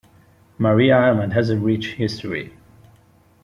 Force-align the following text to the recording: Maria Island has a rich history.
Maria 0.57 0.97
Island 0.97 1.33
has 1.33 1.51
a 1.51 1.59
rich 1.59 1.89
history. 1.93 2.53